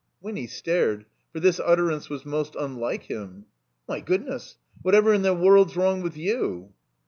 [0.19, 3.45] Winny stared, for this utterance was most unlike him.
[3.87, 4.57] ''My goodness!
[4.81, 6.73] What ever in the world's wrong with you?"